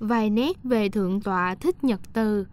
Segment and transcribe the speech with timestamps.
[0.00, 2.46] vài nét về Thượng tọa Thích Nhật Từ.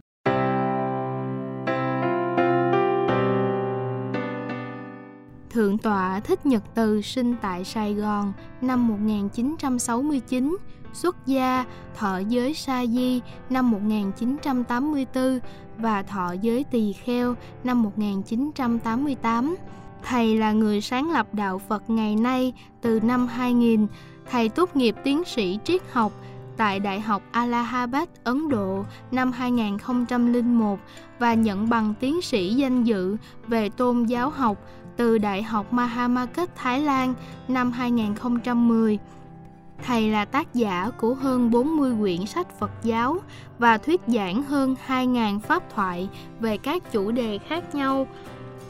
[5.50, 10.58] Thượng tọa Thích Nhật Từ sinh tại Sài Gòn năm 1969,
[10.94, 11.66] xuất gia
[11.97, 15.40] thọ giới sa di năm 1984
[15.78, 19.55] và thọ giới tỳ kheo năm 1988.
[20.04, 23.88] Thầy là người sáng lập đạo Phật ngày nay từ năm 2000.
[24.32, 26.12] Thầy tốt nghiệp tiến sĩ triết học
[26.57, 30.80] tại Đại học Allahabad, Ấn Độ năm 2001
[31.20, 34.57] và nhận bằng tiến sĩ danh dự về tôn giáo học
[34.97, 37.13] từ Đại học Mahamakat Thái Lan
[37.47, 38.99] năm 2010.
[39.83, 43.17] Thầy là tác giả của hơn 40 quyển sách Phật giáo
[43.59, 48.08] và thuyết giảng hơn 2.000 pháp thoại về các chủ đề khác nhau.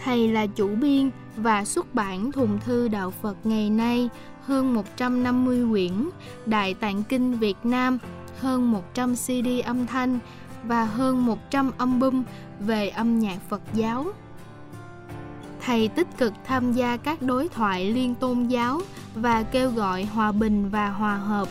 [0.03, 4.09] Thầy là chủ biên và xuất bản thùng thư Đạo Phật ngày nay
[4.45, 6.09] hơn 150 quyển,
[6.45, 7.97] Đại Tạng Kinh Việt Nam
[8.39, 10.19] hơn 100 CD âm thanh
[10.63, 12.23] và hơn 100 album
[12.59, 14.05] về âm nhạc Phật giáo.
[15.65, 18.81] Thầy tích cực tham gia các đối thoại liên tôn giáo
[19.15, 21.47] và kêu gọi hòa bình và hòa hợp.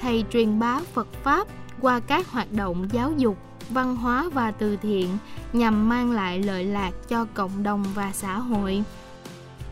[0.00, 1.48] Thầy truyền bá Phật Pháp
[1.80, 3.38] qua các hoạt động giáo dục,
[3.70, 5.08] văn hóa và từ thiện
[5.52, 8.84] nhằm mang lại lợi lạc cho cộng đồng và xã hội.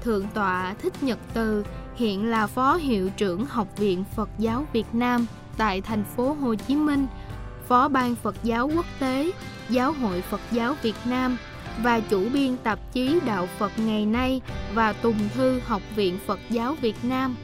[0.06, 1.64] Thượng tọa Thích Nhật Từ
[1.96, 5.26] hiện là phó hiệu trưởng Học viện Phật giáo Việt Nam
[5.56, 7.06] tại thành phố Hồ Chí Minh,
[7.68, 9.30] phó ban Phật giáo quốc tế,
[9.68, 11.36] Giáo hội Phật giáo Việt Nam
[11.82, 14.40] và chủ biên tạp chí Đạo Phật ngày nay
[14.74, 17.36] và tùng thư Học viện Phật giáo Việt Nam.